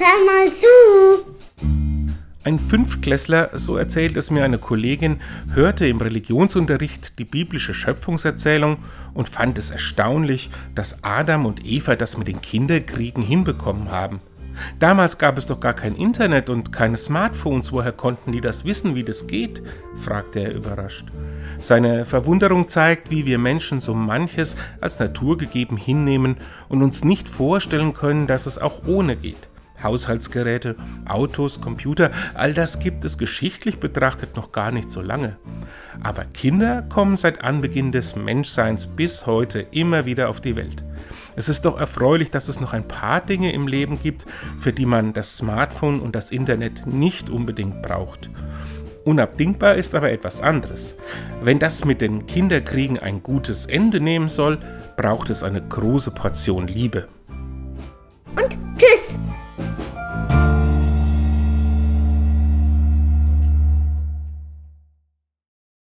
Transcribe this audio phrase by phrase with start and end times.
[0.00, 1.30] hör mal zu.
[2.42, 5.20] Ein Fünftklässler, so erzählt es mir eine Kollegin,
[5.52, 8.78] hörte im Religionsunterricht die biblische Schöpfungserzählung
[9.12, 14.20] und fand es erstaunlich, dass Adam und Eva das mit den Kinderkriegen hinbekommen haben.
[14.78, 18.94] Damals gab es doch gar kein Internet und keine Smartphones, woher konnten die das wissen,
[18.94, 19.62] wie das geht?
[19.96, 21.06] fragte er überrascht.
[21.58, 26.38] Seine Verwunderung zeigt, wie wir Menschen so manches als naturgegeben hinnehmen
[26.70, 29.49] und uns nicht vorstellen können, dass es auch ohne geht.
[29.82, 30.76] Haushaltsgeräte,
[31.06, 35.36] Autos, Computer, all das gibt es geschichtlich betrachtet noch gar nicht so lange.
[36.02, 40.84] Aber Kinder kommen seit Anbeginn des Menschseins bis heute immer wieder auf die Welt.
[41.36, 44.26] Es ist doch erfreulich, dass es noch ein paar Dinge im Leben gibt,
[44.58, 48.30] für die man das Smartphone und das Internet nicht unbedingt braucht.
[49.04, 50.96] Unabdingbar ist aber etwas anderes.
[51.42, 54.58] Wenn das mit den Kinderkriegen ein gutes Ende nehmen soll,
[54.96, 57.08] braucht es eine große Portion Liebe.
[58.36, 59.18] Und tschüss.